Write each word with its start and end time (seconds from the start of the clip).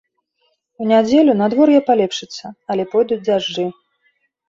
У 0.83 0.87
нядзелю 0.91 1.35
надвор'е 1.43 1.79
палепшыцца, 1.91 2.45
але 2.73 2.83
пойдуць 2.97 3.23
дажджы. 3.33 3.73